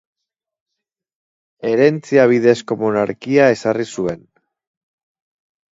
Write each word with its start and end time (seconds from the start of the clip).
Herentzia 1.71 2.25
bidezko 2.33 2.79
monarkia 2.83 3.53
ezarri 3.59 3.91
zuen. 3.99 4.27